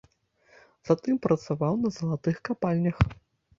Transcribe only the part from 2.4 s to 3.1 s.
капальнях.